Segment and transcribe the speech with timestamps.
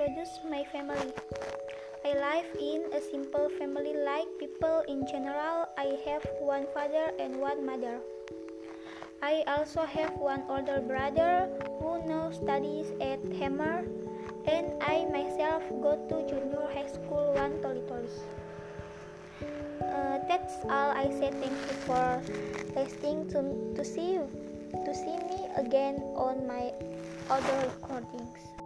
[0.00, 1.12] introduce my family.
[2.04, 5.66] I live in a simple family like people in general.
[5.76, 7.98] I have one father and one mother.
[9.20, 11.50] I also have one older brother
[11.82, 13.84] who now studies at Hammer,
[14.46, 18.08] and I myself go to junior high school one Toli Toli.
[19.84, 21.28] Uh, that's all I say.
[21.28, 22.22] Thank you for
[22.78, 23.42] listening to
[23.74, 24.16] to see
[24.72, 26.72] to see me again on my
[27.30, 28.59] other recordings.